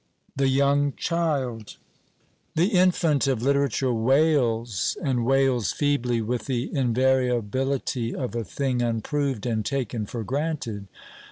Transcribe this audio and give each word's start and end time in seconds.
THE 0.35 0.47
YOUNG 0.47 0.93
CHILD 0.97 1.77
The 2.55 2.69
infant 2.69 3.27
of 3.27 3.43
literature 3.43 3.93
"wails" 3.93 4.97
and 5.03 5.27
wails 5.27 5.73
feebly, 5.73 6.23
with 6.23 6.47
the 6.47 6.73
invariability 6.73 8.15
of 8.15 8.33
a 8.35 8.43
thing 8.43 8.81
unproved 8.81 9.45
and 9.45 9.63
taken 9.63 10.07
for 10.07 10.23
granted. 10.23 10.87